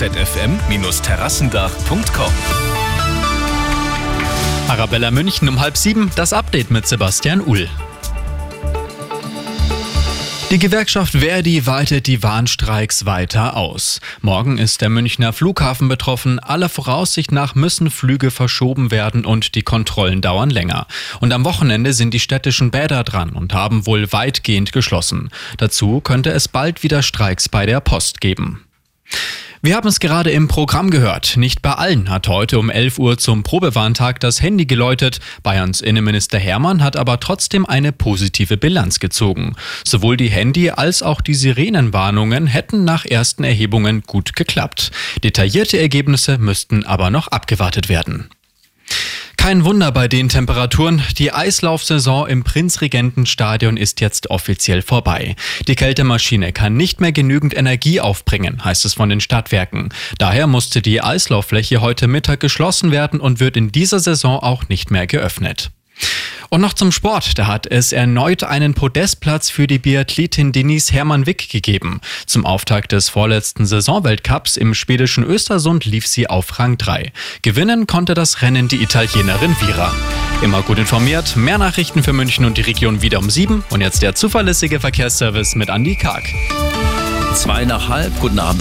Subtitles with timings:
[0.00, 2.32] zfm-terrassendach.com.
[4.68, 7.68] Arabella München um halb sieben, das Update mit Sebastian Uhl.
[10.50, 14.00] Die Gewerkschaft Verdi weitet die Warnstreiks weiter aus.
[14.22, 16.38] Morgen ist der Münchner Flughafen betroffen.
[16.38, 20.86] Aller Voraussicht nach müssen Flüge verschoben werden und die Kontrollen dauern länger.
[21.20, 25.28] Und am Wochenende sind die städtischen Bäder dran und haben wohl weitgehend geschlossen.
[25.58, 28.64] Dazu könnte es bald wieder Streiks bei der Post geben.
[29.62, 31.36] Wir haben es gerade im Programm gehört.
[31.36, 35.20] Nicht bei allen hat heute um 11 Uhr zum Probewarntag das Handy geläutet.
[35.42, 39.56] Bayerns Innenminister Hermann hat aber trotzdem eine positive Bilanz gezogen.
[39.84, 44.92] Sowohl die Handy- als auch die Sirenenwarnungen hätten nach ersten Erhebungen gut geklappt.
[45.24, 48.30] Detaillierte Ergebnisse müssten aber noch abgewartet werden.
[49.40, 51.02] Kein Wunder bei den Temperaturen.
[51.16, 55.34] Die Eislaufsaison im Prinzregentenstadion ist jetzt offiziell vorbei.
[55.66, 59.88] Die Kältemaschine kann nicht mehr genügend Energie aufbringen, heißt es von den Stadtwerken.
[60.18, 64.90] Daher musste die Eislauffläche heute Mittag geschlossen werden und wird in dieser Saison auch nicht
[64.90, 65.70] mehr geöffnet.
[66.50, 67.38] Und noch zum Sport.
[67.38, 72.00] Da hat es erneut einen Podestplatz für die Biathletin Denise Hermann-Wick gegeben.
[72.26, 77.12] Zum Auftakt des vorletzten Saisonweltcups im schwedischen Östersund lief sie auf Rang 3.
[77.42, 79.94] Gewinnen konnte das Rennen die Italienerin Vira.
[80.42, 84.02] Immer gut informiert, mehr Nachrichten für München und die Region wieder um 7 und jetzt
[84.02, 86.24] der zuverlässige Verkehrsservice mit Andy Karg.
[87.34, 88.58] Zwei nach halb, guten Abend.